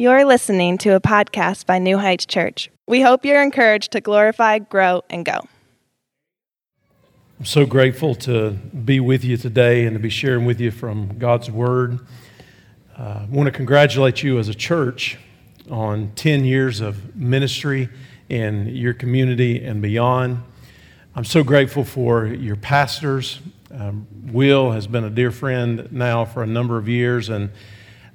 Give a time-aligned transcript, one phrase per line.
[0.00, 2.70] You're listening to a podcast by New Heights Church.
[2.86, 5.46] We hope you're encouraged to glorify, grow, and go.
[7.38, 11.18] I'm so grateful to be with you today and to be sharing with you from
[11.18, 12.00] God's Word.
[12.98, 15.18] Uh, I want to congratulate you as a church
[15.68, 17.90] on 10 years of ministry
[18.30, 20.42] in your community and beyond.
[21.14, 23.40] I'm so grateful for your pastors.
[23.70, 27.50] Um, Will has been a dear friend now for a number of years, and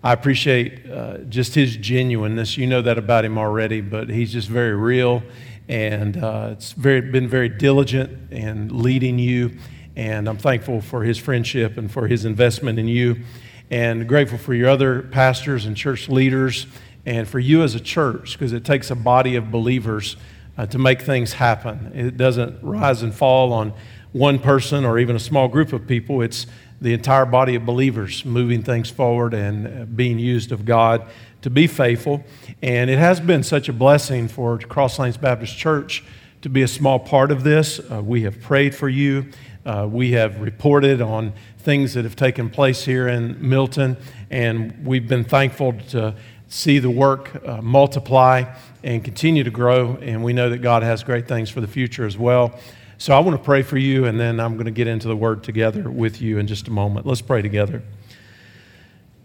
[0.05, 2.59] I appreciate uh, just his genuineness.
[2.59, 5.23] You know that about him already, but he's just very real,
[5.67, 9.57] and uh, it's very been very diligent in leading you.
[9.95, 13.23] And I'm thankful for his friendship and for his investment in you,
[13.71, 16.67] and grateful for your other pastors and church leaders,
[17.07, 20.17] and for you as a church, because it takes a body of believers
[20.55, 21.91] uh, to make things happen.
[21.95, 23.73] It doesn't rise and fall on
[24.11, 26.21] one person or even a small group of people.
[26.21, 26.45] It's
[26.81, 31.05] the entire body of believers moving things forward and uh, being used of God
[31.41, 32.23] to be faithful.
[32.61, 36.03] And it has been such a blessing for Cross Lanes Baptist Church
[36.41, 37.79] to be a small part of this.
[37.79, 39.27] Uh, we have prayed for you.
[39.65, 43.97] Uh, we have reported on things that have taken place here in Milton,
[44.29, 46.13] and we've been thankful to
[46.47, 48.43] see the work uh, multiply
[48.83, 49.97] and continue to grow.
[50.01, 52.59] And we know that God has great things for the future as well.
[52.97, 55.17] So I want to pray for you, and then I'm going to get into the
[55.17, 57.05] word together with you in just a moment.
[57.05, 57.83] Let's pray together.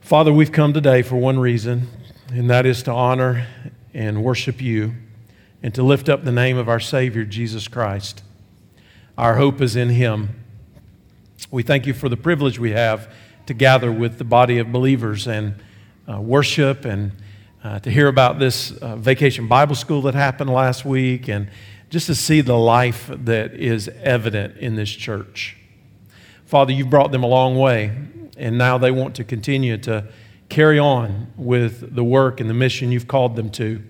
[0.00, 1.86] Father, we've come today for one reason,
[2.32, 3.46] and that is to honor
[3.94, 4.94] and worship you
[5.62, 8.24] and to lift up the name of our Savior, Jesus Christ.
[9.16, 10.30] Our hope is in Him.
[11.52, 13.12] We thank you for the privilege we have
[13.46, 15.54] to gather with the body of believers and
[16.12, 17.12] uh, worship and
[17.62, 21.48] uh, to hear about this uh, vacation Bible school that happened last week and
[21.90, 25.56] just to see the life that is evident in this church.
[26.46, 27.96] Father, you've brought them a long way,
[28.36, 30.06] and now they want to continue to
[30.48, 33.82] carry on with the work and the mission you've called them to.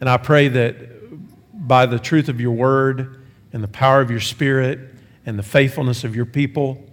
[0.00, 4.20] And I pray that by the truth of your word and the power of your
[4.20, 4.78] spirit
[5.26, 6.84] and the faithfulness of your people,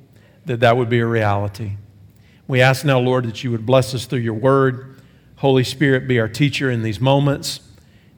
[0.46, 1.74] that that would be a reality.
[2.48, 5.02] We ask now, Lord, that you would bless us through your word.
[5.38, 7.62] Holy Spirit, be our teacher in these moments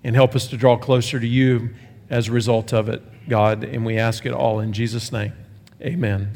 [0.03, 1.69] and help us to draw closer to you
[2.11, 3.63] as a result of it, God.
[3.63, 5.31] And we ask it all in Jesus' name.
[5.81, 6.33] Amen.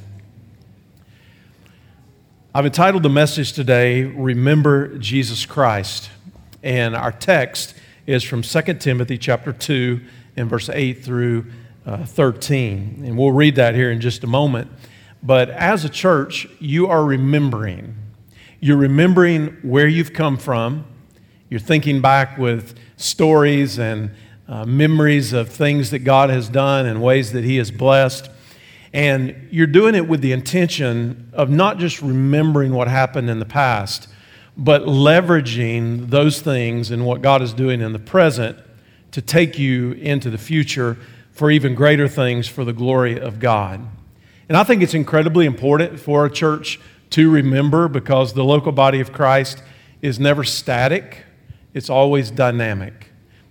[2.53, 6.09] I've entitled the message today, Remember Jesus Christ.
[6.63, 7.75] And our text
[8.07, 9.99] is from 2 Timothy chapter 2
[10.37, 11.45] and verse 8 through
[11.85, 13.03] uh, 13.
[13.05, 14.71] And we'll read that here in just a moment.
[15.21, 17.95] But as a church, you are remembering.
[18.61, 20.85] You're remembering where you've come from.
[21.49, 24.11] You're thinking back with stories and
[24.47, 28.29] uh, memories of things that God has done and ways that He has blessed.
[28.93, 33.45] And you're doing it with the intention of not just remembering what happened in the
[33.45, 34.07] past,
[34.57, 38.57] but leveraging those things and what God is doing in the present
[39.11, 40.97] to take you into the future
[41.31, 43.85] for even greater things for the glory of God.
[44.47, 46.79] And I think it's incredibly important for a church
[47.11, 49.61] to remember because the local body of Christ
[50.01, 51.25] is never static,
[51.73, 53.04] it's always dynamic.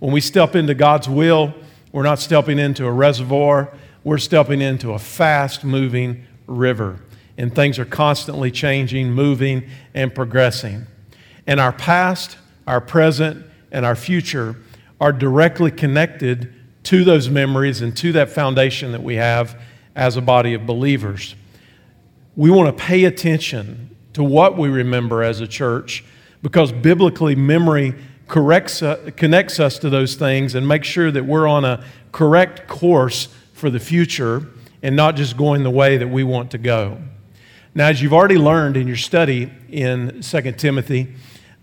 [0.05, 1.51] When we step into God's will,
[1.91, 3.73] we're not stepping into a reservoir,
[4.03, 6.99] we're stepping into a fast moving river.
[7.39, 10.85] And things are constantly changing, moving, and progressing.
[11.47, 14.57] And our past, our present, and our future
[15.01, 19.59] are directly connected to those memories and to that foundation that we have
[19.95, 21.33] as a body of believers.
[22.35, 26.05] We want to pay attention to what we remember as a church
[26.43, 27.95] because biblically, memory
[28.27, 32.67] corrects, uh, connects us to those things and makes sure that we're on a correct
[32.67, 34.47] course for the future
[34.81, 36.99] and not just going the way that we want to go.
[37.73, 41.13] Now, as you've already learned in your study in 2 Timothy,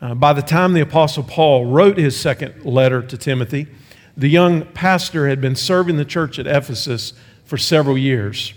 [0.00, 3.68] uh, by the time the Apostle Paul wrote his second letter to Timothy,
[4.16, 8.52] the young pastor had been serving the church at Ephesus for several years.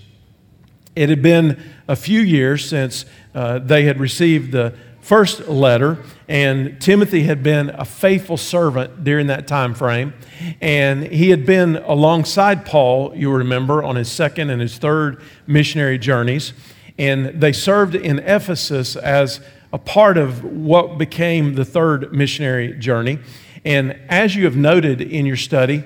[0.96, 4.74] It had been a few years since uh, they had received the
[5.06, 10.12] first letter, and Timothy had been a faithful servant during that time frame.
[10.60, 16.00] And he had been alongside Paul, you remember, on his second and his third missionary
[16.00, 16.54] journeys.
[16.98, 19.42] And they served in Ephesus as
[19.72, 23.20] a part of what became the third missionary journey.
[23.64, 25.84] And as you have noted in your study,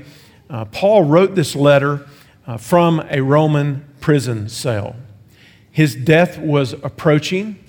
[0.50, 2.07] uh, Paul wrote this letter
[2.48, 4.95] uh, from a Roman prison cell.
[5.72, 7.60] His death was approaching.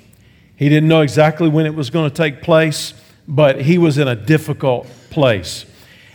[0.61, 2.93] He didn't know exactly when it was going to take place,
[3.27, 5.65] but he was in a difficult place.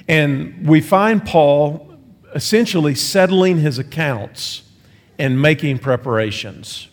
[0.07, 1.97] And we find Paul
[2.35, 4.61] essentially settling his accounts
[5.17, 6.89] and making preparations.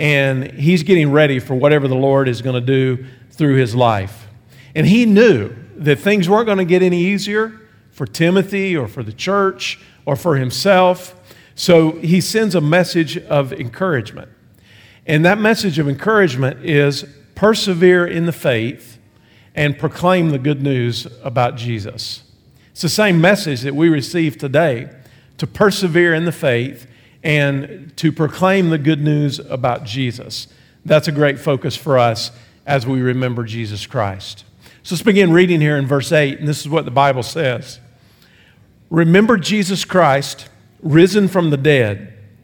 [0.00, 4.26] And he's getting ready for whatever the Lord is going to do through his life.
[4.74, 7.60] And he knew that things weren't going to get any easier
[7.92, 11.14] for Timothy or for the church or for himself.
[11.54, 14.32] So he sends a message of encouragement.
[15.08, 18.98] And that message of encouragement is persevere in the faith
[19.54, 22.22] and proclaim the good news about Jesus.
[22.72, 24.90] It's the same message that we receive today
[25.38, 26.86] to persevere in the faith
[27.24, 30.46] and to proclaim the good news about Jesus.
[30.84, 32.30] That's a great focus for us
[32.66, 34.44] as we remember Jesus Christ.
[34.82, 37.80] So let's begin reading here in verse 8, and this is what the Bible says
[38.90, 40.48] Remember Jesus Christ,
[40.82, 42.17] risen from the dead,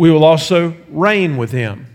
[0.00, 1.86] we will also reign with him.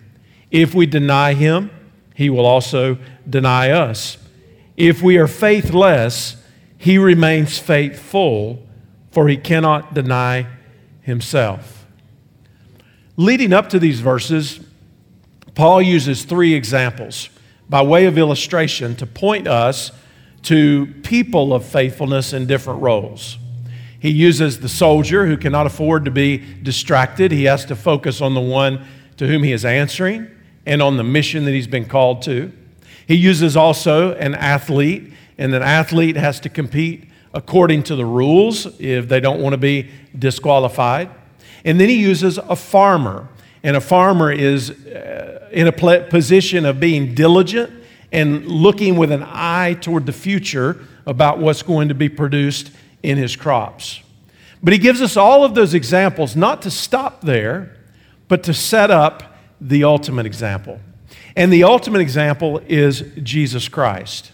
[0.51, 1.71] If we deny him,
[2.13, 4.19] he will also deny us.
[4.77, 6.37] If we are faithless,
[6.77, 8.63] he remains faithful,
[9.09, 10.45] for he cannot deny
[11.01, 11.87] himself.
[13.17, 14.59] Leading up to these verses,
[15.55, 17.29] Paul uses three examples
[17.67, 19.91] by way of illustration to point us
[20.43, 23.39] to people of faithfulness in different roles.
[24.05, 27.31] He uses the soldier who cannot afford to be distracted.
[27.31, 28.85] He has to focus on the one
[29.17, 30.29] to whom he is answering
[30.63, 32.51] and on the mission that he's been called to.
[33.07, 38.79] He uses also an athlete, and an athlete has to compete according to the rules
[38.79, 41.09] if they don't want to be disqualified.
[41.63, 43.27] And then he uses a farmer.
[43.63, 47.73] And a farmer is uh, in a position of being diligent
[48.11, 52.69] and looking with an eye toward the future about what's going to be produced
[53.05, 54.01] in his crops.
[54.63, 57.75] But he gives us all of those examples not to stop there,
[58.27, 60.79] but to set up the ultimate example.
[61.35, 64.31] And the ultimate example is Jesus Christ.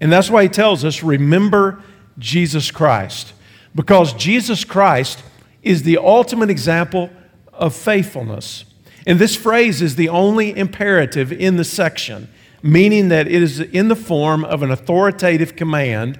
[0.00, 1.82] And that's why he tells us remember
[2.18, 3.32] Jesus Christ.
[3.74, 5.22] Because Jesus Christ
[5.62, 7.10] is the ultimate example
[7.52, 8.64] of faithfulness.
[9.06, 12.28] And this phrase is the only imperative in the section,
[12.62, 16.18] meaning that it is in the form of an authoritative command,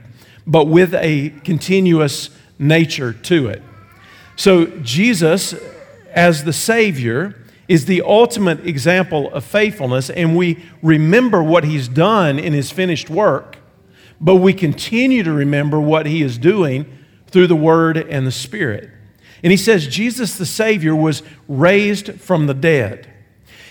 [0.48, 3.62] but with a continuous nature to it.
[4.34, 5.54] So, Jesus,
[6.12, 7.36] as the Savior,
[7.68, 13.10] is the ultimate example of faithfulness, and we remember what He's done in His finished
[13.10, 13.58] work,
[14.20, 16.86] but we continue to remember what He is doing
[17.26, 18.90] through the Word and the Spirit.
[19.42, 23.08] And he says Jesus the Savior was raised from the dead.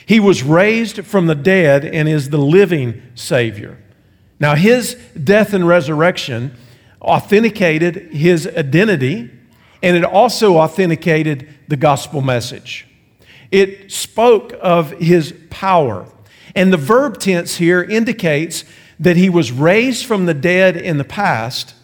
[0.05, 3.77] He was raised from the dead and is the living Savior.
[4.39, 6.55] Now, his death and resurrection
[7.01, 9.31] authenticated his identity
[9.81, 12.87] and it also authenticated the gospel message.
[13.51, 16.07] It spoke of his power.
[16.55, 18.63] And the verb tense here indicates
[18.99, 21.75] that he was raised from the dead in the past,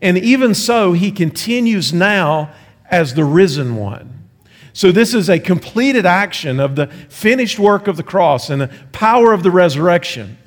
[0.00, 2.52] and even so, he continues now
[2.90, 4.28] as the risen one.
[4.72, 8.70] So, this is a completed action of the finished work of the cross and the
[8.92, 10.38] power of the resurrection.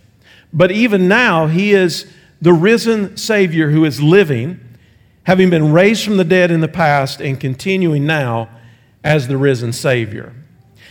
[0.53, 2.09] But even now, he is
[2.41, 4.59] the risen Savior who is living,
[5.23, 8.49] having been raised from the dead in the past and continuing now
[9.03, 10.33] as the risen Savior.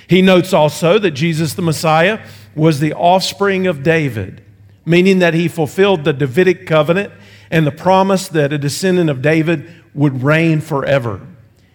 [0.07, 4.43] He notes also that Jesus the Messiah was the offspring of David,
[4.85, 7.13] meaning that he fulfilled the Davidic covenant
[7.51, 11.27] and the promise that a descendant of David would reign forever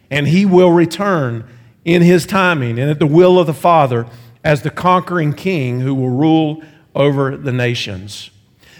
[0.09, 1.47] and he will return
[1.83, 4.07] in his timing and at the will of the Father
[4.43, 6.63] as the conquering king who will rule
[6.93, 8.29] over the nations.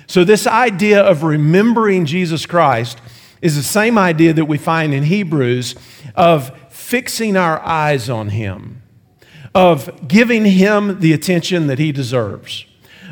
[0.07, 2.99] So, this idea of remembering Jesus Christ
[3.41, 5.75] is the same idea that we find in Hebrews
[6.15, 8.81] of fixing our eyes on him,
[9.53, 12.65] of giving him the attention that he deserves,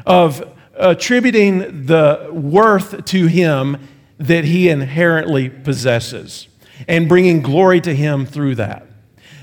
[0.06, 3.78] of attributing the worth to him
[4.18, 6.48] that he inherently possesses
[6.88, 8.86] and bringing glory to Him through that.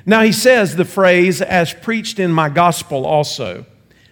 [0.06, 3.66] Now, he says the phrase, as preached in my gospel also.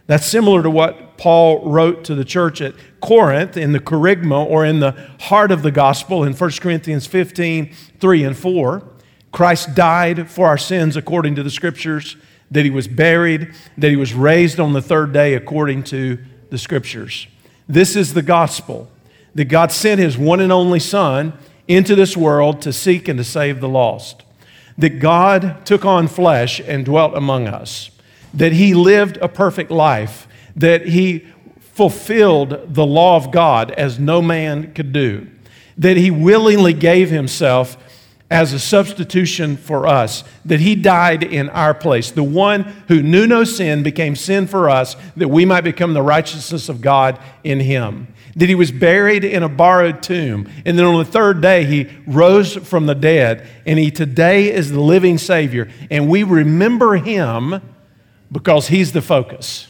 [0.06, 4.64] That's similar to what Paul wrote to the church at Corinth in the kerygma or
[4.64, 8.82] in the heart of the gospel in 1 Corinthians 15 3 and 4.
[9.32, 12.16] Christ died for our sins according to the scriptures,
[12.50, 16.18] that he was buried, that he was raised on the third day according to
[16.50, 17.26] the scriptures.
[17.68, 18.88] This is the gospel
[19.34, 21.34] that God sent his one and only Son
[21.66, 24.22] into this world to seek and to save the lost.
[24.78, 27.90] That God took on flesh and dwelt among us.
[28.32, 30.26] That he lived a perfect life.
[30.58, 31.26] That he
[31.72, 35.26] fulfilled the law of God as no man could do.
[35.78, 37.76] that he willingly gave himself
[38.30, 42.10] as a substitution for us, that he died in our place.
[42.10, 46.02] The one who knew no sin became sin for us, that we might become the
[46.02, 48.08] righteousness of God in him.
[48.36, 50.46] That he was buried in a borrowed tomb.
[50.66, 53.46] And then on the third day, he rose from the dead.
[53.64, 55.70] And he today is the living Savior.
[55.90, 57.62] And we remember him
[58.30, 59.68] because he's the focus.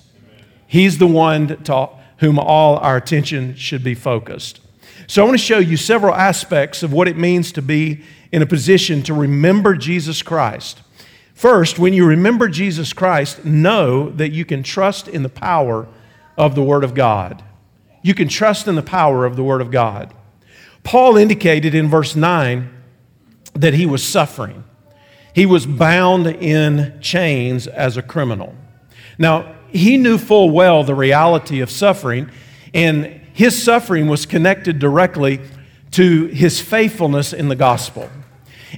[0.69, 4.61] He's the one to whom all our attention should be focused.
[5.09, 8.43] So I want to show you several aspects of what it means to be in
[8.43, 10.83] a position to remember Jesus Christ.
[11.33, 15.89] First, when you remember Jesus Christ, know that you can trust in the power
[16.37, 17.43] of the Word of God.
[18.03, 20.13] You can trust in the power of the Word of God.
[20.83, 22.71] Paul indicated in verse 9
[23.55, 24.65] that he was suffering.
[25.35, 28.55] He was bound in chains as a criminal.
[29.17, 32.31] Now, he knew full well the reality of suffering,
[32.75, 35.41] and his suffering was connected directly
[35.93, 38.11] to his faithfulness in the gospel.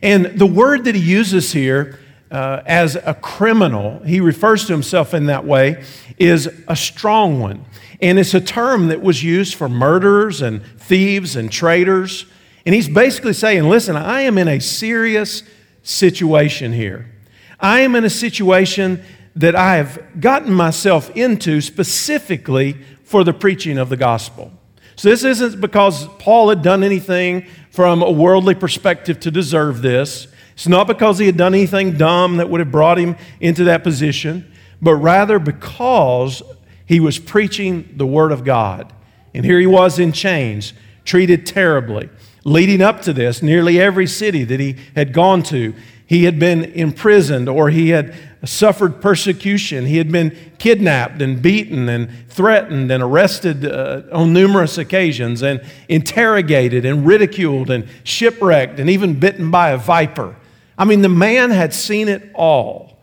[0.03, 1.99] And the word that he uses here
[2.31, 5.83] uh, as a criminal, he refers to himself in that way,
[6.19, 7.65] is a strong one.
[8.01, 12.27] And it's a term that was used for murderers and thieves and traitors.
[12.65, 15.43] And he's basically saying, listen, I am in a serious
[15.83, 17.11] situation here.
[17.59, 19.03] I am in a situation
[19.37, 24.53] that I have gotten myself into specifically for the preaching of the gospel.
[24.97, 30.27] So, this isn't because Paul had done anything from a worldly perspective to deserve this.
[30.53, 33.83] It's not because he had done anything dumb that would have brought him into that
[33.83, 36.43] position, but rather because
[36.85, 38.93] he was preaching the Word of God.
[39.33, 42.11] And here he was in chains, treated terribly.
[42.45, 45.75] Leading up to this, nearly every city that he had gone to,
[46.11, 48.13] he had been imprisoned or he had
[48.45, 49.87] suffered persecution.
[49.87, 55.65] He had been kidnapped and beaten and threatened and arrested uh, on numerous occasions and
[55.89, 60.35] interrogated and ridiculed and shipwrecked and even bitten by a viper.
[60.77, 62.99] I mean, the man had seen it all.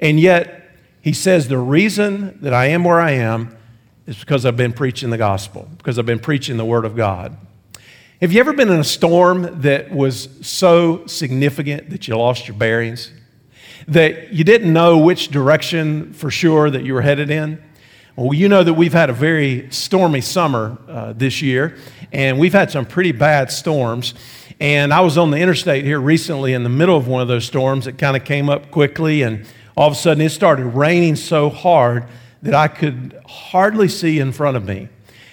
[0.00, 0.68] And yet,
[1.00, 3.56] he says, The reason that I am where I am
[4.08, 7.36] is because I've been preaching the gospel, because I've been preaching the word of God.
[8.20, 12.56] Have you ever been in a storm that was so significant that you lost your
[12.56, 13.12] bearings?
[13.86, 17.62] That you didn't know which direction for sure that you were headed in?
[18.16, 21.76] Well, you know that we've had a very stormy summer uh, this year,
[22.10, 24.14] and we've had some pretty bad storms.
[24.58, 27.44] And I was on the interstate here recently in the middle of one of those
[27.44, 27.86] storms.
[27.86, 29.46] It kind of came up quickly, and
[29.76, 32.08] all of a sudden it started raining so hard
[32.42, 34.88] that I could hardly see in front of me.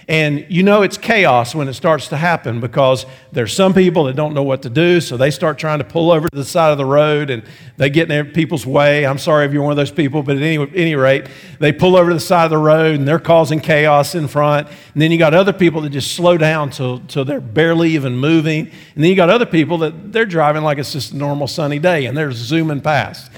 [0.08, 4.16] And you know it's chaos when it starts to happen because there's some people that
[4.16, 6.72] don't know what to do, so they start trying to pull over to the side
[6.72, 7.42] of the road and
[7.78, 9.06] they get in their people's way.
[9.06, 11.28] I'm sorry if you're one of those people, but at any, any rate,
[11.60, 14.68] they pull over to the side of the road and they're causing chaos in front.
[14.94, 18.16] And then you got other people that just slow down till, till they're barely even
[18.16, 18.68] moving.
[18.94, 21.80] And then you got other people that they're driving like it's just a normal sunny
[21.80, 23.32] day and they're zooming past.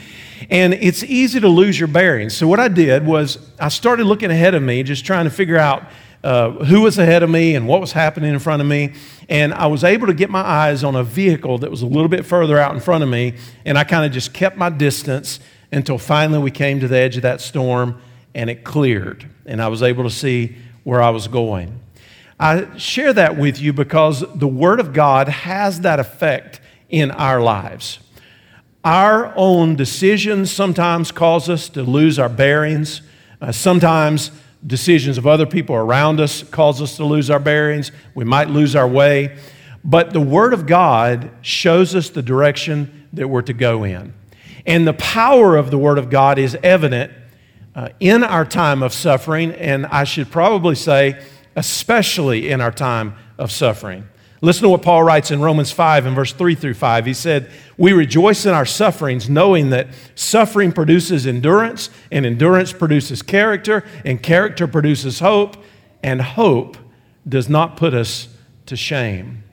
[0.49, 2.35] And it's easy to lose your bearings.
[2.35, 5.57] So what I did was I started looking ahead of me, just trying to figure
[5.57, 5.83] out
[6.27, 8.93] uh, who was ahead of me and what was happening in front of me.
[9.29, 12.09] And I was able to get my eyes on a vehicle that was a little
[12.09, 13.35] bit further out in front of me.
[13.63, 15.39] And I kind of just kept my distance
[15.71, 18.01] until finally we came to the edge of that storm
[18.35, 19.25] and it cleared.
[19.45, 21.79] And I was able to see where I was going.
[22.37, 27.39] I share that with you because the Word of God has that effect in our
[27.39, 27.99] lives.
[28.83, 33.01] Our own decisions sometimes cause us to lose our bearings.
[33.39, 34.31] Uh, sometimes
[34.65, 37.91] decisions of other people around us cause us to lose our bearings.
[38.15, 39.37] We might lose our way.
[39.83, 44.13] But the Word of God shows us the direction that we're to go in.
[44.65, 47.11] And the power of the Word of God is evident
[47.73, 51.23] uh, in our time of suffering, and I should probably say,
[51.55, 54.09] especially in our time of suffering.
[54.47, 57.05] Listen to what Paul writes in Romans 5 and verse 3 through 5.
[57.05, 63.21] He said, We rejoice in our sufferings, knowing that suffering produces endurance, and endurance produces
[63.21, 65.57] character, and character produces hope,
[66.01, 66.77] and hope
[67.27, 68.29] does not put us
[68.67, 69.43] to shame.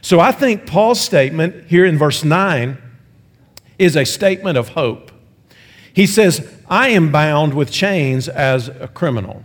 [0.00, 2.78] So I think Paul's statement here in verse 9
[3.80, 5.10] is a statement of hope.
[5.92, 9.42] He says, I am bound with chains as a criminal.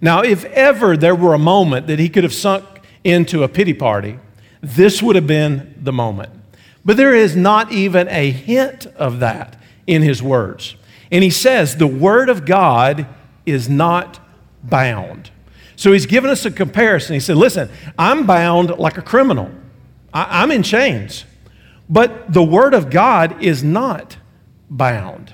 [0.00, 2.64] Now, if ever there were a moment that he could have sunk
[3.04, 4.18] into a pity party,
[4.60, 6.32] this would have been the moment.
[6.84, 10.76] But there is not even a hint of that in his words.
[11.10, 13.06] And he says, the word of God
[13.44, 14.20] is not
[14.62, 15.30] bound.
[15.76, 17.14] So he's given us a comparison.
[17.14, 19.50] He said, Listen, I'm bound like a criminal,
[20.12, 21.24] I- am in chains,
[21.88, 24.18] but the word of God is not
[24.68, 25.32] bound.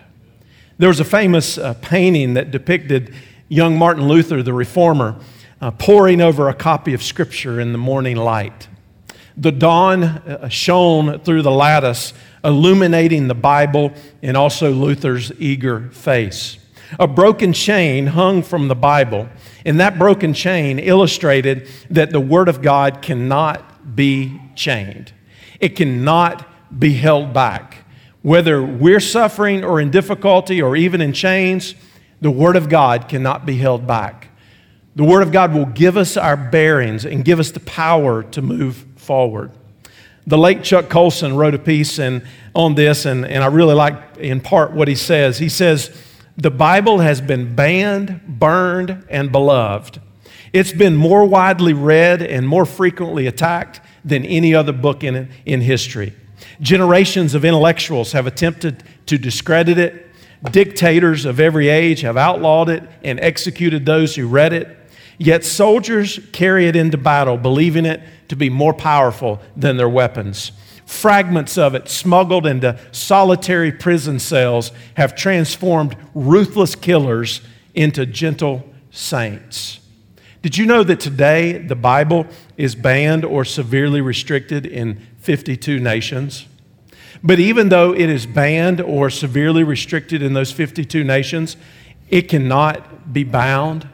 [0.78, 3.12] There was a famous uh, painting that depicted
[3.48, 5.16] young Martin Luther, the reformer,
[5.60, 8.68] uh, poring over a copy of Scripture in the morning light.
[9.36, 16.58] The dawn uh, shone through the lattice, illuminating the Bible and also Luther's eager face.
[16.98, 19.28] A broken chain hung from the Bible,
[19.64, 25.12] and that broken chain illustrated that the Word of God cannot be chained.
[25.58, 26.46] It cannot
[26.78, 27.84] be held back.
[28.22, 31.74] Whether we're suffering or in difficulty or even in chains,
[32.20, 34.28] the Word of God cannot be held back.
[34.94, 38.40] The Word of God will give us our bearings and give us the power to
[38.40, 39.52] move forward.
[40.26, 44.16] The late Chuck Colson wrote a piece and, on this, and, and I really like
[44.18, 45.38] in part what he says.
[45.38, 45.96] He says,
[46.36, 50.00] The Bible has been banned, burned, and beloved.
[50.52, 55.60] It's been more widely read and more frequently attacked than any other book in, in
[55.60, 56.12] history.
[56.60, 60.06] Generations of intellectuals have attempted to discredit it.
[60.50, 64.76] Dictators of every age have outlawed it and executed those who read it.
[65.18, 70.52] Yet soldiers carry it into battle, believing it to be more powerful than their weapons.
[70.84, 77.40] Fragments of it, smuggled into solitary prison cells, have transformed ruthless killers
[77.74, 79.80] into gentle saints.
[80.42, 86.46] Did you know that today the Bible is banned or severely restricted in 52 nations?
[87.22, 91.56] But even though it is banned or severely restricted in those 52 nations,
[92.08, 93.88] it cannot be bound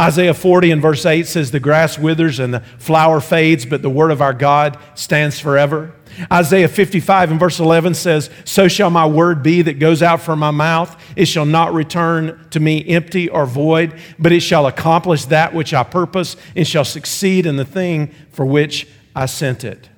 [0.00, 3.90] Isaiah 40 and verse 8 says, The grass withers and the flower fades, but the
[3.90, 5.94] word of our God stands forever.
[6.30, 10.38] Isaiah 55 and verse 11 says, So shall my word be that goes out from
[10.38, 11.00] my mouth.
[11.16, 15.72] It shall not return to me empty or void, but it shall accomplish that which
[15.72, 18.86] I purpose and shall succeed in the thing for which
[19.16, 19.88] I sent it.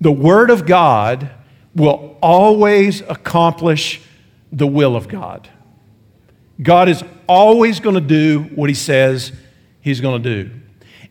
[0.00, 1.30] The word of God
[1.74, 4.00] will always accomplish
[4.50, 5.48] the will of God.
[6.62, 9.32] God is always going to do what He says
[9.80, 10.50] He's going to do.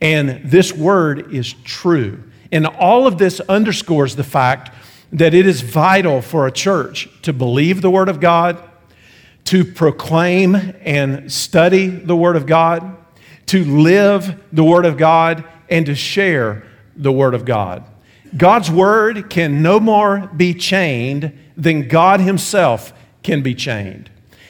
[0.01, 2.23] And this word is true.
[2.51, 4.73] And all of this underscores the fact
[5.11, 8.61] that it is vital for a church to believe the Word of God,
[9.45, 12.97] to proclaim and study the Word of God,
[13.47, 16.63] to live the Word of God, and to share
[16.95, 17.83] the Word of God.
[18.37, 24.09] God's Word can no more be chained than God Himself can be chained.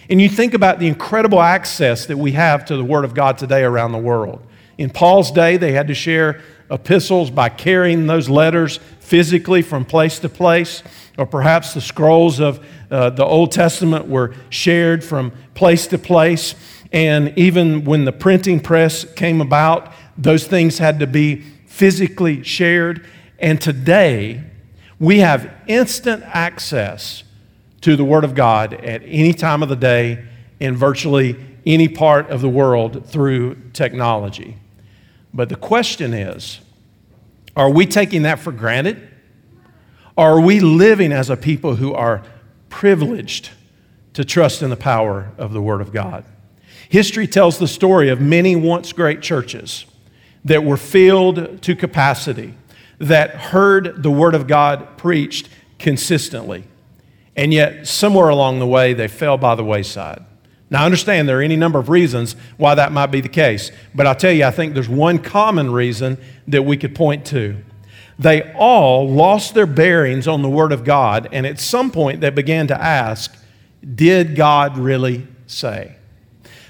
[0.10, 3.38] And you think about the incredible access that we have to the Word of God
[3.38, 4.46] today around the world.
[4.80, 6.42] In Paul's day, they had to share
[6.72, 10.82] epistles by carrying those letters physically from place to place,
[11.18, 16.56] or perhaps the scrolls of uh, the Old Testament were shared from place to place.
[16.92, 23.06] And even when the printing press came about, those things had to be physically shared.
[23.38, 24.44] And today,
[25.00, 27.24] we have instant access
[27.82, 30.26] to the Word of God at any time of the day
[30.60, 34.58] in virtually any part of the world through technology.
[35.34, 36.60] But the question is
[37.56, 39.06] are we taking that for granted?
[40.18, 42.24] Are we living as a people who are
[42.70, 43.50] privileged
[44.14, 46.26] to trust in the power of the Word of God?
[46.90, 49.86] History tells the story of many once great churches
[50.44, 52.54] that were filled to capacity,
[52.98, 56.66] that heard the Word of God preached consistently.
[57.36, 60.24] And yet, somewhere along the way, they fell by the wayside.
[60.70, 63.72] Now, I understand there are any number of reasons why that might be the case,
[63.96, 67.58] but I'll tell you, I think there's one common reason that we could point to.
[68.20, 72.30] They all lost their bearings on the Word of God, and at some point they
[72.30, 73.36] began to ask,
[73.96, 75.96] Did God really say?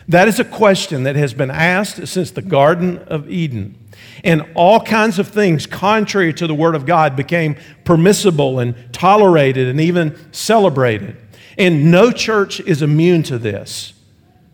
[0.08, 3.76] That is a question that has been asked since the Garden of Eden.
[4.23, 9.67] And all kinds of things contrary to the Word of God became permissible and tolerated
[9.67, 11.15] and even celebrated.
[11.58, 13.93] And no church is immune to this.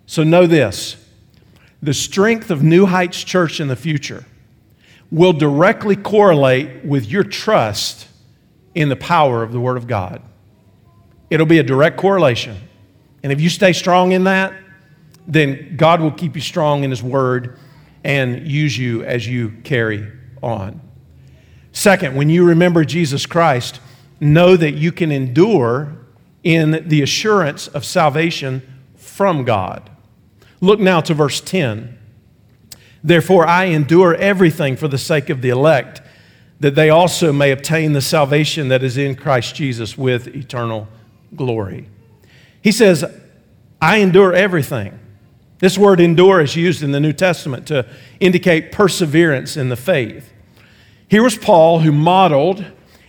[0.05, 0.97] So know this
[1.81, 4.25] the strength of New Heights Church in the future
[5.11, 8.07] will directly correlate with your trust
[8.73, 10.21] in the power of the Word of God.
[11.29, 12.57] It'll be a direct correlation.
[13.23, 14.53] And if you stay strong in that,
[15.27, 17.57] then God will keep you strong in His Word
[18.05, 20.07] and use you as you carry
[20.43, 20.79] on.
[21.71, 23.81] Second, when you remember Jesus Christ,
[24.19, 25.91] know that you can endure
[26.43, 28.61] in the assurance of salvation
[28.95, 29.89] from God.
[30.61, 31.97] Look now to verse 10.
[33.03, 36.01] Therefore, I endure everything for the sake of the elect,
[36.59, 40.87] that they also may obtain the salvation that is in Christ Jesus with eternal
[41.35, 41.89] glory.
[42.61, 43.03] He says,
[43.81, 44.99] I endure everything.
[45.59, 47.87] This word endure is used in the New Testament to
[48.19, 50.33] indicate perseverance in the faith.
[51.07, 52.65] Here was Paul who modeled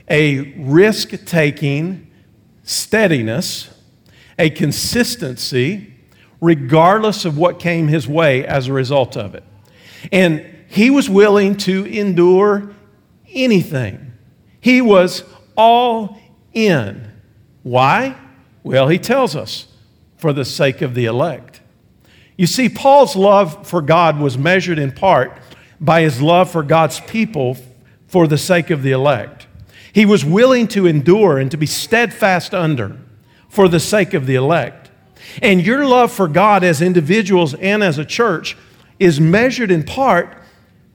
[0.09, 2.09] a risk taking
[2.63, 3.71] steadiness,
[4.39, 5.95] a consistency,
[6.41, 9.43] regardless of what came his way as a result of it.
[10.13, 12.75] And he was willing to endure
[13.33, 14.13] anything
[14.61, 15.23] He was
[15.57, 16.19] all
[16.53, 17.13] in.
[17.63, 18.17] Why?
[18.65, 19.69] Well, he tells us
[20.17, 21.56] for the sake of the elect.
[22.37, 25.39] You see, Paul's love for God was measured in part
[25.81, 27.57] by his love for God's people
[28.07, 29.47] for the sake of the elect.
[29.93, 32.99] He was willing to endure and to be steadfast under
[33.49, 34.91] for the sake of the elect.
[35.43, 38.57] And your love for God as individuals and as a church
[38.99, 40.37] is measured in part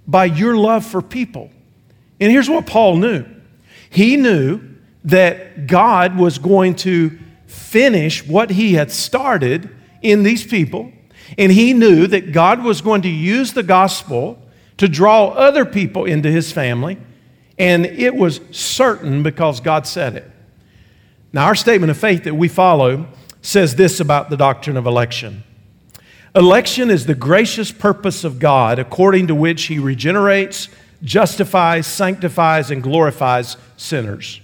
[0.08, 1.50] by your love for people.
[2.20, 3.26] And here's what Paul knew
[3.90, 4.62] he knew
[5.04, 9.70] that God was going to finish what he had started
[10.02, 10.92] in these people,
[11.38, 14.42] and he knew that God was going to use the gospel
[14.78, 16.98] to draw other people into his family,
[17.58, 20.32] and it was certain because God said it.
[21.34, 23.08] Now, our statement of faith that we follow
[23.42, 25.44] says this about the doctrine of election.
[26.36, 30.70] Election is the gracious purpose of God according to which He regenerates,
[31.04, 34.42] justifies, sanctifies, and glorifies sinners.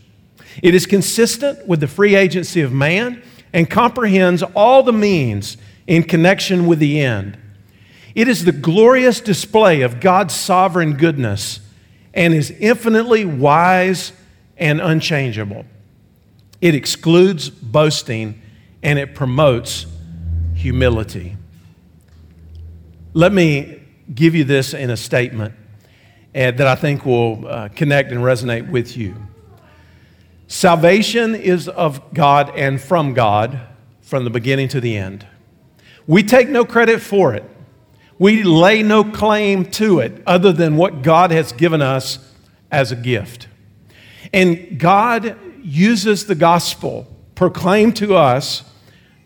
[0.63, 3.21] It is consistent with the free agency of man
[3.53, 7.37] and comprehends all the means in connection with the end.
[8.13, 11.61] It is the glorious display of God's sovereign goodness
[12.13, 14.11] and is infinitely wise
[14.57, 15.65] and unchangeable.
[16.61, 18.41] It excludes boasting
[18.83, 19.85] and it promotes
[20.55, 21.37] humility.
[23.13, 23.81] Let me
[24.13, 25.53] give you this in a statement
[26.33, 29.15] uh, that I think will uh, connect and resonate with you.
[30.47, 33.59] Salvation is of God and from God
[34.01, 35.27] from the beginning to the end.
[36.07, 37.43] We take no credit for it.
[38.17, 42.33] We lay no claim to it other than what God has given us
[42.71, 43.47] as a gift.
[44.33, 48.63] And God uses the gospel proclaimed to us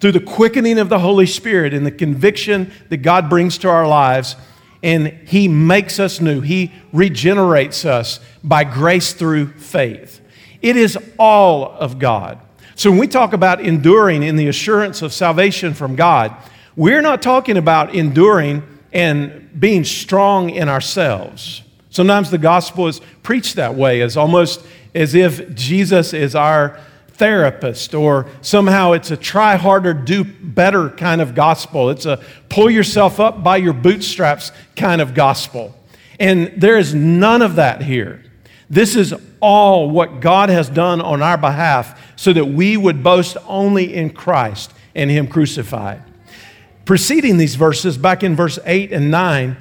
[0.02, 3.88] through the quickening of the Holy Spirit and the conviction that God brings to our
[3.88, 4.36] lives.
[4.84, 10.20] And He makes us new, He regenerates us by grace through faith.
[10.62, 12.40] It is all of God.
[12.76, 16.36] So when we talk about enduring in the assurance of salvation from God,
[16.76, 21.64] we're not talking about enduring and being strong in ourselves.
[21.90, 26.80] Sometimes the gospel is preached that way, as almost as if Jesus is our
[27.10, 31.90] therapist, or somehow it's a try harder, do better kind of gospel.
[31.90, 35.76] It's a pull yourself up by your bootstraps kind of gospel.
[36.20, 38.24] And there is none of that here.
[38.70, 43.38] This is all what God has done on our behalf so that we would boast
[43.48, 46.02] only in Christ and Him crucified.
[46.86, 49.58] Preceding these verses, back in verse 8 and 9,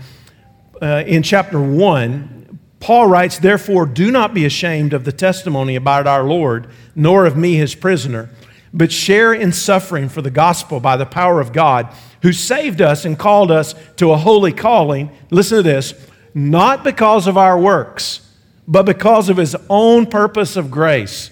[0.81, 6.07] uh, in chapter 1, Paul writes, Therefore, do not be ashamed of the testimony about
[6.07, 8.31] our Lord, nor of me, his prisoner,
[8.73, 13.05] but share in suffering for the gospel by the power of God, who saved us
[13.05, 15.11] and called us to a holy calling.
[15.31, 15.95] Listen to this
[16.33, 18.27] not because of our works,
[18.67, 21.31] but because of his own purpose of grace,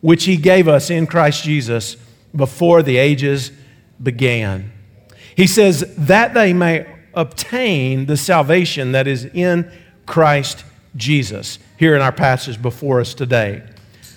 [0.00, 1.96] which he gave us in Christ Jesus
[2.34, 3.52] before the ages
[4.02, 4.72] began.
[5.38, 9.70] He says, that they may obtain the salvation that is in
[10.04, 10.64] Christ
[10.96, 13.62] Jesus here in our passage before us today.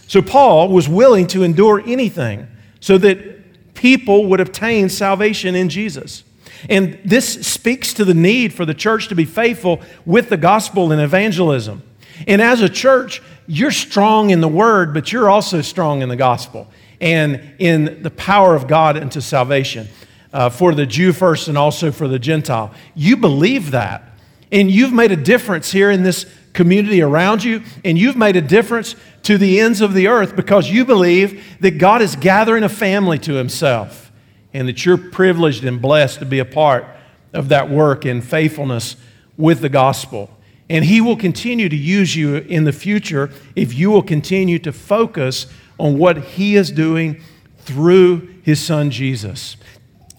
[0.07, 2.47] So Paul was willing to endure anything
[2.79, 6.23] so that people would obtain salvation in Jesus.
[6.67, 10.91] And this speaks to the need for the church to be faithful with the gospel
[10.91, 11.83] and evangelism.
[12.25, 16.15] And as a church, you're strong in the word, but you're also strong in the
[16.15, 16.67] gospel
[16.99, 19.87] and in the power of God into salvation
[20.33, 22.73] uh, for the Jew first and also for the Gentile.
[22.95, 24.03] You believe that.
[24.51, 28.41] And you've made a difference here in this community around you, and you've made a
[28.41, 32.69] difference to the ends of the earth because you believe that God is gathering a
[32.69, 34.11] family to Himself
[34.53, 36.85] and that you're privileged and blessed to be a part
[37.33, 38.97] of that work in faithfulness
[39.37, 40.29] with the gospel.
[40.69, 44.73] And He will continue to use you in the future if you will continue to
[44.73, 45.45] focus
[45.77, 47.21] on what He is doing
[47.59, 49.55] through His Son Jesus.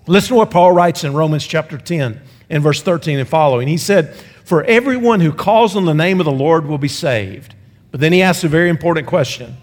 [0.07, 3.69] Listen to what Paul writes in Romans chapter 10 and verse 13 and following.
[3.69, 7.55] He said, for everyone who calls on the name of the Lord will be saved.
[7.91, 9.57] But then he asks a very important question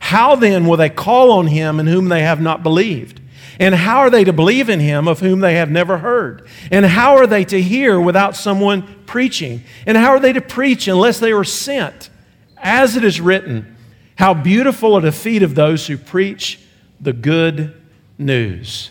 [0.00, 3.20] How then will they call on him in whom they have not believed?
[3.60, 6.48] And how are they to believe in him of whom they have never heard?
[6.72, 9.62] And how are they to hear without someone preaching?
[9.86, 12.10] And how are they to preach unless they are sent?
[12.56, 13.76] As it is written,
[14.16, 16.58] how beautiful are the feet of those who preach
[17.00, 17.80] the good
[18.18, 18.90] news.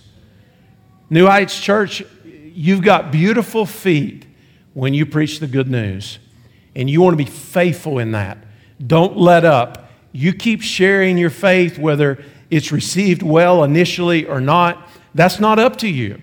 [1.13, 4.25] New Heights Church, you've got beautiful feet
[4.73, 6.17] when you preach the good news.
[6.75, 8.39] And you want to be faithful in that.
[8.85, 9.91] Don't let up.
[10.11, 14.89] You keep sharing your faith, whether it's received well initially or not.
[15.13, 16.19] That's not up to you.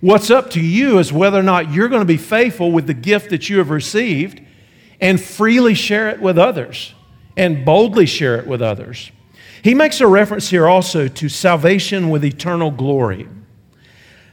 [0.00, 2.94] What's up to you is whether or not you're going to be faithful with the
[2.94, 4.40] gift that you have received
[5.00, 6.94] and freely share it with others.
[7.36, 9.10] and boldly share it with others.
[9.62, 13.28] He makes a reference here also to salvation with eternal glory.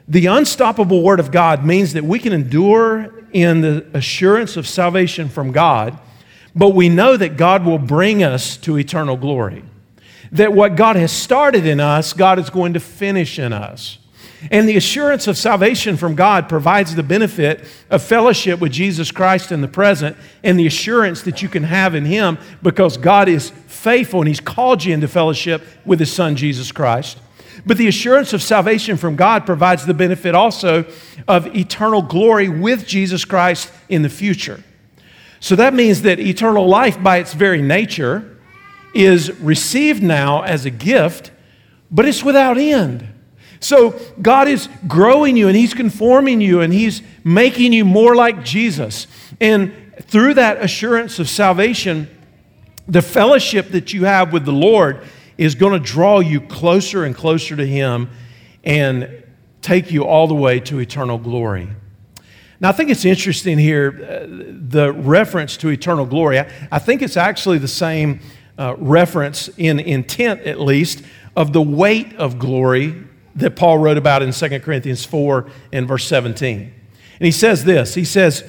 [0.07, 5.27] The unstoppable Word of God means that we can endure in the assurance of salvation
[5.27, 5.99] from God,
[6.55, 9.63] but we know that God will bring us to eternal glory.
[10.31, 13.97] That what God has started in us, God is going to finish in us.
[14.51, 19.51] And the assurance of salvation from God provides the benefit of fellowship with Jesus Christ
[19.51, 23.49] in the present and the assurance that you can have in Him because God is
[23.49, 27.17] faithful and He's called you into fellowship with His Son, Jesus Christ.
[27.67, 30.85] But the assurance of salvation from God provides the benefit also
[31.27, 34.63] of eternal glory with Jesus Christ in the future.
[35.41, 38.37] So that means that eternal life, by its very nature,
[38.93, 41.31] is received now as a gift,
[41.91, 43.07] but it's without end.
[43.59, 48.45] So God is growing you and He's conforming you and He's making you more like
[48.45, 49.07] Jesus.
[49.41, 52.09] And through that assurance of salvation,
[52.87, 55.05] the fellowship that you have with the Lord
[55.37, 58.09] is going to draw you closer and closer to Him
[58.63, 59.23] and
[59.61, 61.69] take you all the way to eternal glory.
[62.59, 66.39] Now, I think it's interesting here uh, the reference to eternal glory.
[66.39, 68.19] I, I think it's actually the same
[68.57, 71.03] uh, reference, in intent at least,
[71.35, 73.03] of the weight of glory
[73.35, 76.73] that Paul wrote about in 2 Corinthians 4 and verse 17.
[77.19, 78.43] And he says this He says,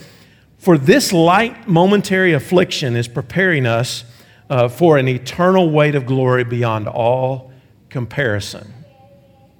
[0.56, 4.04] For this light momentary affliction is preparing us
[4.50, 7.52] uh, for an eternal weight of glory beyond all
[7.90, 8.72] comparison.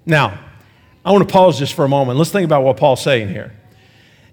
[0.07, 0.39] Now,
[1.05, 2.19] I want to pause just for a moment.
[2.19, 3.53] Let's think about what Paul's saying here.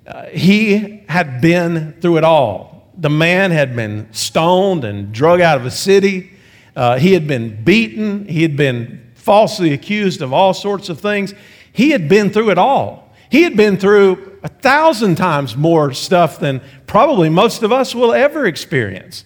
[0.08, 2.92] Uh, he had been through it all.
[2.98, 6.32] The man had been stoned and drug out of a city.
[6.76, 8.28] Uh, he had been beaten.
[8.28, 11.34] He had been falsely accused of all sorts of things.
[11.72, 13.12] He had been through it all.
[13.30, 18.14] He had been through a thousand times more stuff than probably most of us will
[18.14, 19.26] ever experience.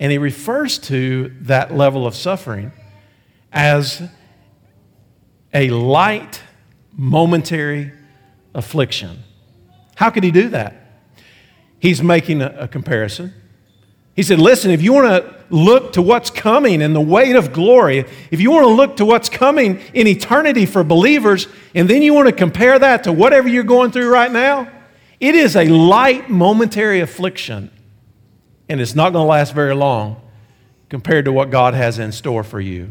[0.00, 2.72] And he refers to that level of suffering
[3.52, 4.02] as
[5.52, 6.42] a light,
[6.96, 7.92] momentary
[8.54, 9.22] affliction.
[9.96, 11.02] How could he do that?
[11.78, 13.34] He's making a, a comparison.
[14.14, 17.52] He said, Listen, if you want to look to what's coming and the weight of
[17.52, 22.02] glory, if you want to look to what's coming in eternity for believers, and then
[22.02, 24.70] you want to compare that to whatever you're going through right now,
[25.20, 27.70] it is a light, momentary affliction,
[28.70, 30.16] and it's not going to last very long
[30.88, 32.90] compared to what God has in store for you.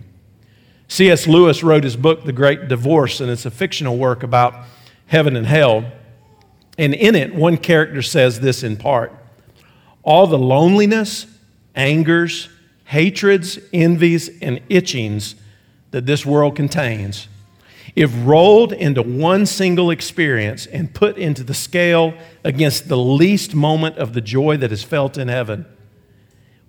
[0.89, 1.25] C.S.
[1.25, 4.65] Lewis wrote his book, The Great Divorce, and it's a fictional work about
[5.05, 5.89] heaven and hell.
[6.77, 9.13] And in it, one character says this in part
[10.03, 11.27] All the loneliness,
[11.75, 12.49] angers,
[12.83, 15.35] hatreds, envies, and itchings
[15.91, 17.29] that this world contains,
[17.99, 22.13] if rolled into one single experience and put into the scale
[22.45, 25.65] against the least moment of the joy that is felt in heaven,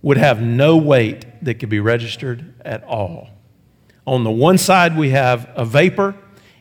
[0.03, 3.29] would have no weight that could be registered at all.
[4.09, 6.17] On the one side, we have a vapor,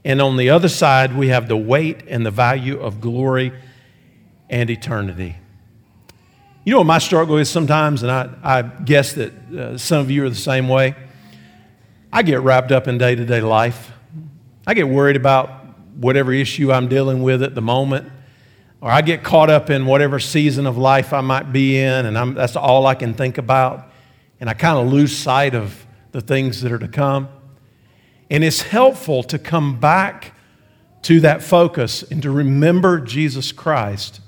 [0.05, 3.51] and on the other side, we have the weight and the value of glory
[4.51, 5.35] and eternity.
[6.63, 10.11] You know what my struggle is sometimes, and I, I guess that uh, some of
[10.11, 10.93] you are the same way?
[12.13, 13.93] I get wrapped up in day to day life.
[14.69, 15.49] I get worried about
[15.95, 18.07] whatever issue I'm dealing with at the moment,
[18.81, 22.15] or I get caught up in whatever season of life I might be in, and
[22.15, 23.91] I'm, that's all I can think about.
[24.39, 27.29] And I kind of lose sight of the things that are to come.
[28.29, 30.33] And it's helpful to come back
[31.01, 34.21] to that focus and to remember Jesus Christ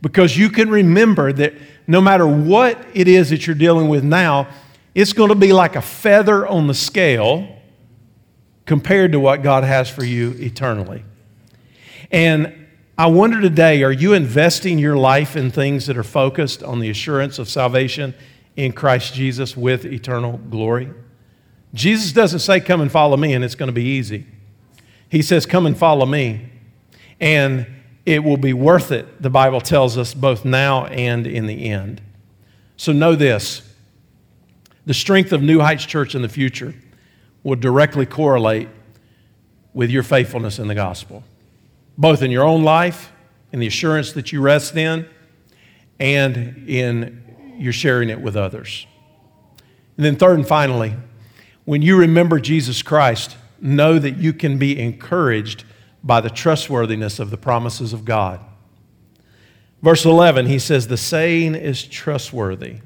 [0.00, 1.54] because you can remember that
[1.88, 4.46] no matter what it is that you're dealing with now,
[4.94, 7.57] it's going to be like a feather on the scale
[8.68, 11.02] compared to what God has for you eternally.
[12.10, 12.66] And
[12.98, 16.90] I wonder today are you investing your life in things that are focused on the
[16.90, 18.14] assurance of salvation
[18.56, 20.90] in Christ Jesus with eternal glory?
[21.72, 24.26] Jesus doesn't say, Come and follow me, and it's going to be easy.
[25.08, 26.50] He says, Come and follow me.
[27.20, 27.66] And
[28.04, 32.02] it will be worth it, the Bible tells us, both now and in the end.
[32.76, 33.62] So know this
[34.84, 36.74] the strength of New Heights Church in the future
[37.42, 38.68] will directly correlate
[39.72, 41.22] with your faithfulness in the gospel,
[41.96, 43.12] both in your own life,
[43.52, 45.06] in the assurance that you rest in,
[45.98, 48.86] and in your sharing it with others.
[49.96, 50.94] And then, third and finally,
[51.64, 55.64] when you remember Jesus Christ, know that you can be encouraged
[56.02, 58.40] by the trustworthiness of the promises of God.
[59.82, 62.78] Verse 11, he says, The saying is trustworthy.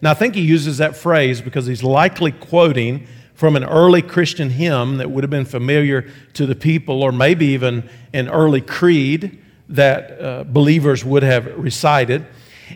[0.00, 3.06] Now, I think he uses that phrase because he's likely quoting
[3.38, 7.46] from an early Christian hymn that would have been familiar to the people, or maybe
[7.46, 12.26] even an early creed that uh, believers would have recited.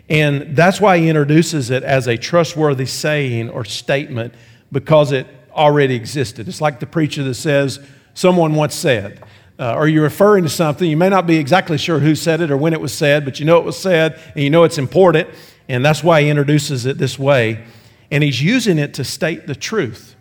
[0.07, 4.33] And that's why he introduces it as a trustworthy saying or statement
[4.71, 6.47] because it already existed.
[6.47, 9.21] It's like the preacher that says, Someone once said,
[9.59, 12.51] uh, or you're referring to something, you may not be exactly sure who said it
[12.51, 14.77] or when it was said, but you know it was said and you know it's
[14.77, 15.27] important,
[15.67, 17.65] and that's why he introduces it this way.
[18.11, 20.12] And he's using it to state the truth.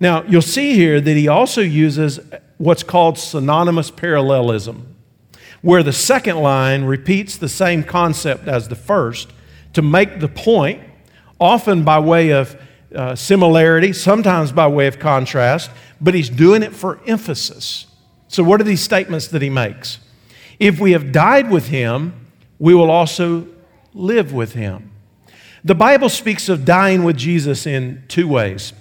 [0.00, 2.18] Now, you'll see here that he also uses
[2.56, 4.96] what's called synonymous parallelism,
[5.60, 9.30] where the second line repeats the same concept as the first
[9.74, 10.82] to make the point,
[11.38, 12.60] often by way of
[12.94, 17.86] uh, similarity, sometimes by way of contrast, but he's doing it for emphasis.
[18.26, 19.98] So, what are these statements that he makes?
[20.58, 22.26] If we have died with him,
[22.58, 23.46] we will also
[23.94, 24.90] live with him.
[25.62, 28.72] The Bible speaks of dying with Jesus in two ways.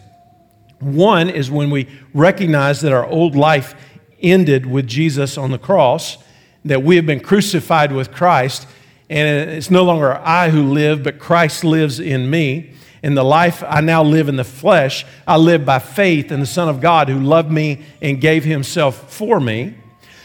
[0.80, 3.76] One is when we recognize that our old life
[4.22, 6.18] ended with Jesus on the cross,
[6.66, 8.68] that we have been crucified with Christ,
[9.10, 12.74] and it's no longer I who live, but Christ lives in me.
[13.02, 16.46] In the life I now live in the flesh, I live by faith in the
[16.46, 19.76] Son of God who loved me and gave himself for me.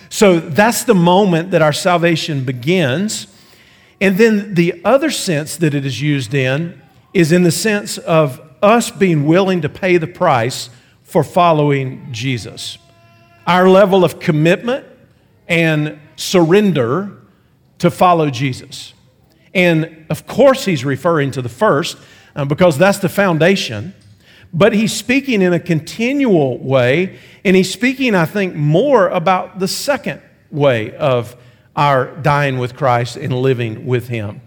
[0.08, 3.26] So that's the moment that our salvation begins.
[4.00, 6.80] And then the other sense that it is used in
[7.12, 10.70] is in the sense of us being willing to pay the price
[11.02, 12.78] for following Jesus.
[13.46, 14.86] Our level of commitment
[15.46, 17.18] and surrender
[17.78, 18.94] to follow Jesus.
[19.52, 21.98] And of course, he's referring to the first
[22.34, 23.94] uh, because that's the foundation.
[24.52, 29.68] But he's speaking in a continual way, and he's speaking, I think, more about the
[29.68, 31.36] second way of
[31.76, 34.40] our dying with Christ and living with him.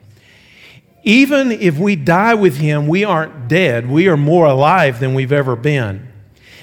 [1.08, 3.89] Even if we die with him, we aren't dead.
[3.89, 6.06] We are more alive than we've ever been.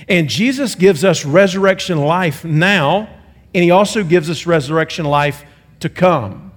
[0.07, 3.09] And Jesus gives us resurrection life now,
[3.55, 5.47] and he also gives us resurrection life
[5.81, 6.53] to come.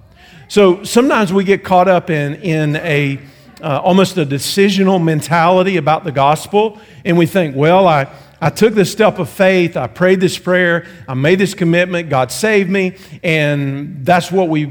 [0.48, 3.20] So sometimes we get caught up in, in a
[3.62, 6.78] uh, almost a decisional mentality about the gospel.
[7.06, 8.06] And we think, well, I,
[8.38, 12.30] I took this step of faith, I prayed this prayer, I made this commitment, God
[12.30, 14.66] saved me, and that's what we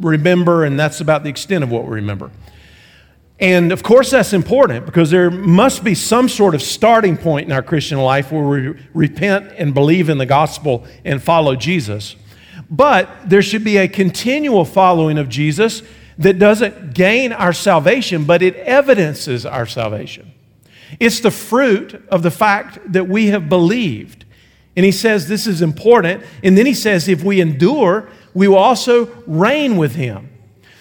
[0.00, 2.30] remember, and that's about the extent of what we remember.
[3.40, 7.52] And of course, that's important because there must be some sort of starting point in
[7.52, 12.16] our Christian life where we repent and believe in the gospel and follow Jesus.
[12.68, 15.82] But there should be a continual following of Jesus
[16.18, 20.32] that doesn't gain our salvation, but it evidences our salvation.
[20.98, 24.24] It's the fruit of the fact that we have believed.
[24.76, 26.24] And he says this is important.
[26.42, 30.30] And then he says if we endure, we will also reign with him.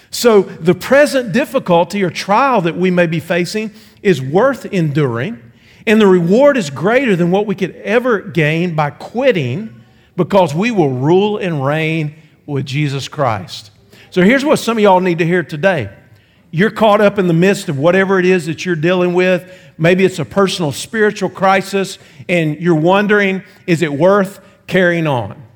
[0.09, 5.41] So the present difficulty or trial that we may be facing is worth enduring.
[5.85, 9.83] And the reward is greater than what we could ever gain by quitting
[10.15, 13.71] because we will rule and reign with Jesus Christ.
[14.09, 15.89] So here's what some of y'all need to hear today.
[16.49, 19.53] You're caught up in the midst of whatever it is that you're dealing with.
[19.77, 25.46] Maybe it's a personal spiritual crisis, and you're wondering, is it worth carrying on?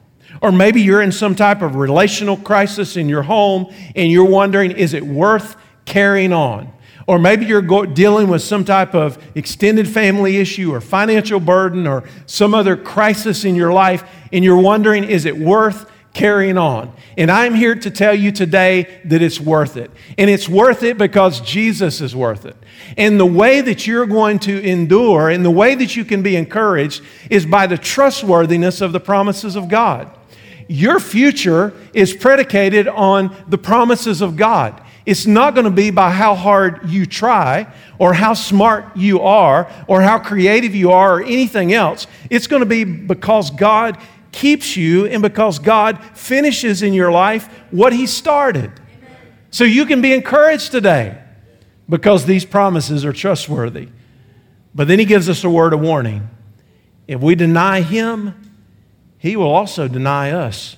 [0.42, 4.72] Or maybe you're in some type of relational crisis in your home, and you're wondering,
[4.72, 6.72] is it worth carrying on?
[7.08, 11.86] Or maybe you're go- dealing with some type of extended family issue or financial burden
[11.86, 16.94] or some other crisis in your life, and you're wondering, is it worth carrying on.
[17.18, 19.92] And I'm here to tell you today that it's worth it.
[20.18, 22.56] And it's worth it because Jesus is worth it.
[22.98, 26.36] And the way that you're going to endure and the way that you can be
[26.36, 30.18] encouraged is by the trustworthiness of the promises of God.
[30.72, 34.82] Your future is predicated on the promises of God.
[35.06, 37.68] It's not going to be by how hard you try
[38.00, 42.08] or how smart you are or how creative you are or anything else.
[42.30, 43.98] It's going to be because God
[44.32, 48.72] keeps you and because God finishes in your life what He started.
[49.50, 51.22] So you can be encouraged today
[51.90, 53.90] because these promises are trustworthy.
[54.74, 56.30] But then He gives us a word of warning.
[57.10, 58.51] If we deny Him,
[59.22, 60.78] He will also deny us.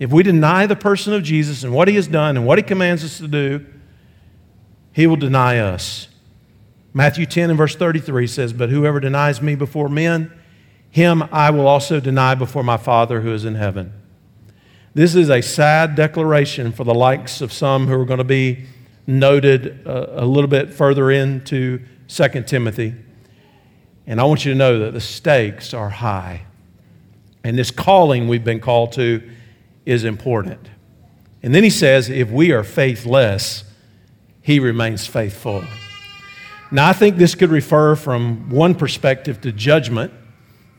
[0.00, 2.64] If we deny the person of Jesus and what He has done and what He
[2.64, 3.64] commands us to do,
[4.90, 6.08] He will deny us.
[6.92, 10.32] Matthew 10 and verse 33 says, But whoever denies me before men,
[10.90, 13.92] him I will also deny before my Father who is in heaven.
[14.92, 18.66] This is a sad declaration for the likes of some who are going to be
[19.06, 22.96] noted a, a little bit further into 2 Timothy.
[24.04, 26.42] And I want you to know that the stakes are high.
[27.44, 29.22] And this calling we've been called to
[29.86, 30.68] is important.
[31.42, 33.64] And then he says, if we are faithless,
[34.42, 35.64] he remains faithful.
[36.70, 40.12] Now, I think this could refer from one perspective to judgment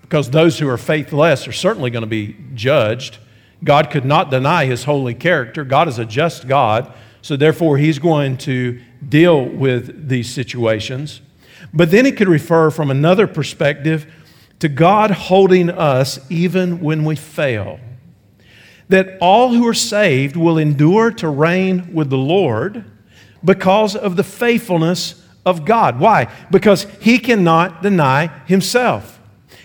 [0.01, 3.17] because those who are faithless are certainly going to be judged.
[3.63, 5.63] God could not deny his holy character.
[5.63, 6.93] God is a just God.
[7.21, 11.21] So, therefore, he's going to deal with these situations.
[11.73, 14.11] But then it could refer from another perspective
[14.61, 17.79] to God holding us even when we fail.
[18.89, 22.85] That all who are saved will endure to reign with the Lord
[23.43, 25.99] because of the faithfulness of God.
[25.99, 26.31] Why?
[26.51, 29.19] Because he cannot deny himself.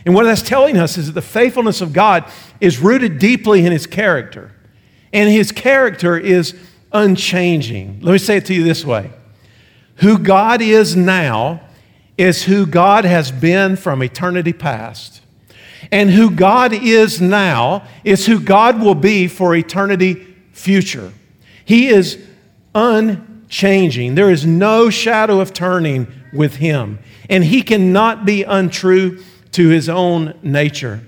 [0.07, 2.24] And what that's telling us is that the faithfulness of God
[2.61, 4.53] is rooted deeply in his character.
[5.12, 6.55] And his character is
[6.90, 8.01] unchanging.
[8.01, 9.11] Let me say it to you this way
[9.97, 11.65] Who God is now
[12.18, 15.20] is who God has been from eternity past.
[15.92, 21.12] And who God is now is who God will be for eternity future.
[21.64, 22.18] He is
[22.74, 24.14] unchanging.
[24.14, 26.98] There is no shadow of turning with him.
[27.28, 31.02] And he cannot be untrue to his own nature.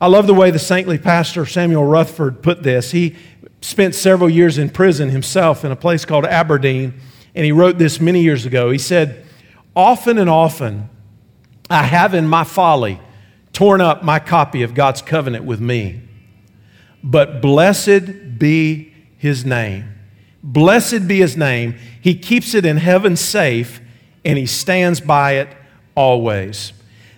[0.00, 2.90] I love the way the saintly pastor Samuel Rutherford put this.
[2.90, 3.16] He
[3.60, 6.94] spent several years in prison himself in a place called Aberdeen,
[7.34, 8.70] and he wrote this many years ago.
[8.70, 9.26] He said,
[9.74, 10.90] Often and often,
[11.68, 13.00] I have in my folly
[13.52, 16.02] torn up my copy of God's covenant with me.
[17.02, 19.94] But blessed be his name.
[20.42, 21.76] Blessed be his name.
[22.00, 23.80] He keeps it in heaven safe,
[24.24, 25.48] and he stands by it
[25.94, 26.72] always.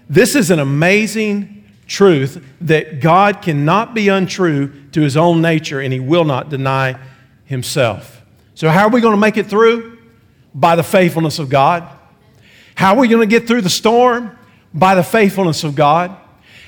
[0.09, 5.93] This is an amazing truth that God cannot be untrue to his own nature, and
[5.93, 6.99] he will not deny
[7.45, 8.23] himself.
[8.55, 9.99] So, how are we going to make it through?
[10.55, 11.89] By the faithfulness of God.
[12.75, 14.37] How are we going to get through the storm?
[14.75, 16.17] By the faithfulness of God.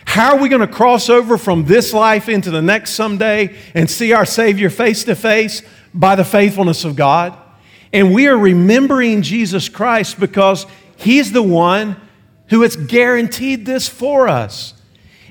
[0.05, 3.91] How are we going to cross over from this life into the next someday and
[3.91, 5.63] see our Savior face to face?
[5.93, 7.37] By the faithfulness of God.
[7.93, 11.97] And we are remembering Jesus Christ because He's the one
[12.49, 14.75] who has guaranteed this for us.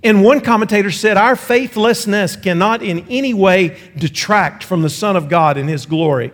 [0.03, 5.29] And one commentator said, Our faithlessness cannot in any way detract from the Son of
[5.29, 6.33] God in His glory,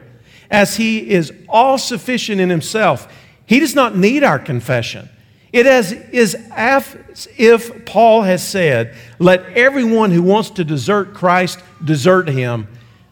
[0.49, 3.11] as He is all sufficient in Himself.
[3.49, 5.09] He does not need our confession.
[5.51, 12.29] It is as if Paul has said, Let everyone who wants to desert Christ desert
[12.29, 12.67] him.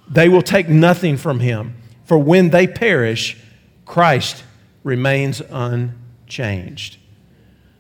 [0.08, 1.76] They will take nothing from him.
[2.06, 3.36] For when they perish,
[3.88, 4.44] Christ
[4.84, 6.98] remains unchanged.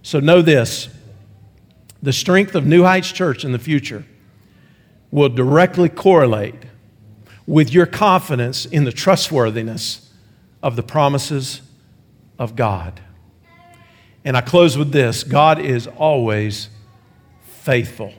[0.01, 0.89] So know this
[2.01, 4.03] the strength of New Heights Church in the future
[5.11, 6.55] will directly correlate
[7.45, 10.11] with your confidence in the trustworthiness
[10.63, 11.61] of the promises
[12.39, 12.99] of God.
[14.23, 16.69] And I close with this God is always
[17.41, 18.13] faithful.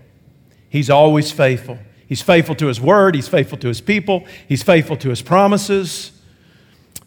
[0.69, 1.79] He's always faithful.
[2.07, 6.13] He's faithful to His word, He's faithful to His people, He's faithful to His promises.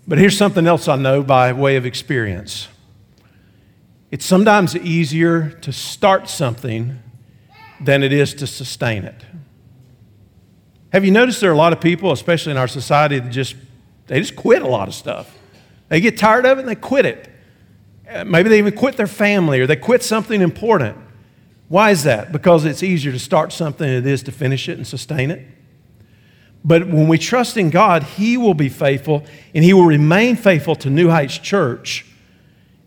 [0.07, 2.67] But here's something else I know by way of experience
[4.09, 6.99] it's sometimes easier to start something
[7.79, 9.25] than it is to sustain it.
[10.91, 13.55] Have you noticed there are a lot of people, especially in our society, that just
[14.07, 15.37] they just quit a lot of stuff.
[15.91, 17.29] They get tired of it and they quit it.
[18.09, 20.97] Uh, maybe they even quit their family or they quit something important.
[21.67, 22.31] Why is that?
[22.31, 25.45] Because it's easier to start something than it is to finish it and sustain it.
[26.63, 30.77] But when we trust in God, He will be faithful and He will remain faithful
[30.77, 32.05] to New Heights Church.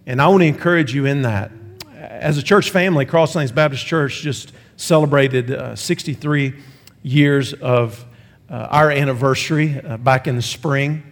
[0.07, 1.51] And I want to encourage you in that.
[1.99, 6.55] As a church family, Cross Lanes Baptist Church just celebrated uh, 63
[7.03, 8.03] years of
[8.49, 11.03] uh, our anniversary uh, back in the spring.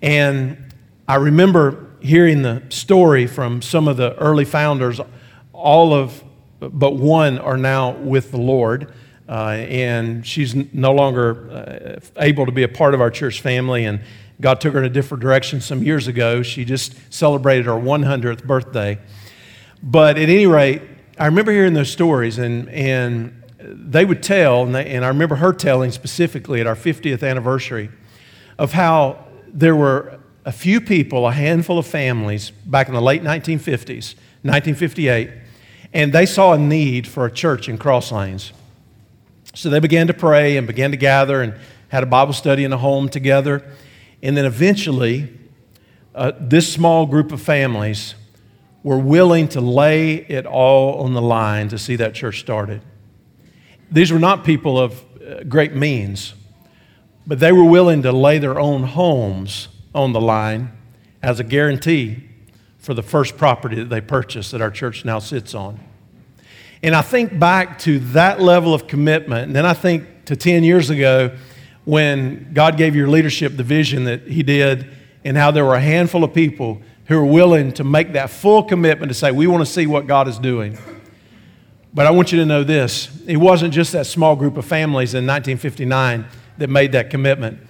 [0.00, 0.65] And
[1.08, 5.00] I remember hearing the story from some of the early founders.
[5.52, 6.22] All of
[6.58, 8.92] but one are now with the Lord.
[9.28, 13.84] Uh, and she's no longer uh, able to be a part of our church family.
[13.84, 14.00] And
[14.40, 16.42] God took her in a different direction some years ago.
[16.42, 18.98] She just celebrated her 100th birthday.
[19.82, 20.82] But at any rate,
[21.18, 25.36] I remember hearing those stories, and, and they would tell, and, they, and I remember
[25.36, 27.90] her telling specifically at our 50th anniversary
[28.58, 33.22] of how there were a few people, a handful of families back in the late
[33.22, 35.28] 1950s, 1958,
[35.92, 38.52] and they saw a need for a church in Cross Lanes.
[39.54, 41.54] So they began to pray and began to gather and
[41.88, 43.64] had a Bible study in a home together.
[44.22, 45.36] And then eventually,
[46.14, 48.14] uh, this small group of families
[48.84, 52.82] were willing to lay it all on the line to see that church started.
[53.90, 56.34] These were not people of uh, great means,
[57.26, 60.70] but they were willing to lay their own homes on the line
[61.22, 62.22] as a guarantee
[62.78, 65.80] for the first property that they purchased that our church now sits on.
[66.82, 70.62] And I think back to that level of commitment, and then I think to 10
[70.62, 71.34] years ago
[71.84, 74.88] when God gave your leadership the vision that He did,
[75.24, 78.62] and how there were a handful of people who were willing to make that full
[78.62, 80.78] commitment to say, We want to see what God is doing.
[81.92, 85.14] But I want you to know this it wasn't just that small group of families
[85.14, 86.26] in 1959
[86.58, 87.65] that made that commitment.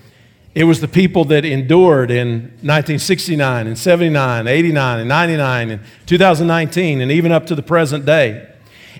[0.56, 7.02] It was the people that endured in 1969 and 79, 89 and 99 and 2019
[7.02, 8.50] and even up to the present day.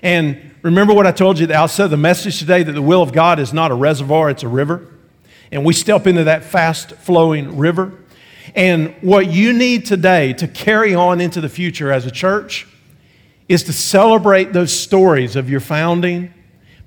[0.03, 3.11] And remember what I told you at the the message today that the will of
[3.11, 4.87] God is not a reservoir, it's a river.
[5.51, 7.91] And we step into that fast flowing river.
[8.53, 12.67] And what you need today to carry on into the future as a church
[13.49, 16.31] is to celebrate those stories of your founding,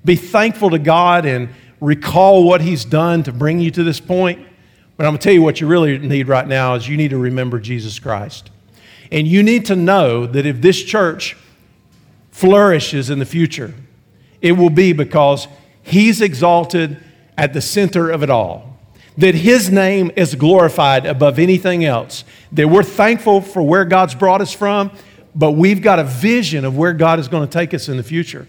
[0.05, 1.49] be thankful to God and
[1.81, 4.47] recall what He's done to bring you to this point.
[5.01, 7.09] But I'm going to tell you what you really need right now is you need
[7.09, 8.51] to remember Jesus Christ.
[9.11, 11.35] And you need to know that if this church
[12.29, 13.73] flourishes in the future,
[14.41, 15.47] it will be because
[15.81, 17.03] He's exalted
[17.35, 18.77] at the center of it all.
[19.17, 22.23] That His name is glorified above anything else.
[22.51, 24.91] That we're thankful for where God's brought us from,
[25.33, 28.03] but we've got a vision of where God is going to take us in the
[28.03, 28.47] future.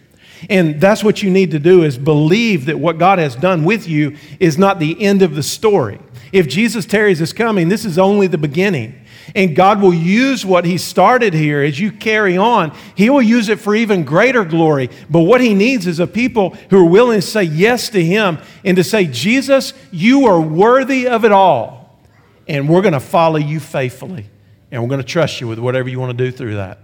[0.50, 3.88] And that's what you need to do is believe that what God has done with
[3.88, 5.98] you is not the end of the story.
[6.32, 8.98] If Jesus tarries is coming, this is only the beginning.
[9.34, 12.76] And God will use what He started here as you carry on.
[12.96, 14.88] He will use it for even greater glory.
[15.10, 18.38] But what He needs is a people who are willing to say yes to Him
[18.64, 22.00] and to say, Jesus, you are worthy of it all.
[22.48, 24.26] And we're going to follow you faithfully.
[24.70, 26.78] And we're going to trust you with whatever you want to do through that.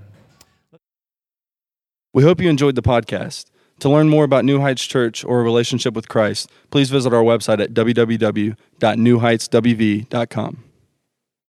[2.13, 3.47] We hope you enjoyed the podcast.
[3.81, 7.23] To learn more about New Heights Church or a relationship with Christ, please visit our
[7.23, 10.65] website at www.newheightswv.com.